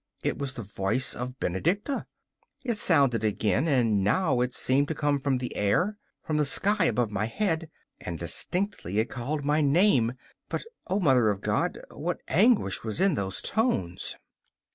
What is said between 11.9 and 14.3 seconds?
what anguish was in those tones!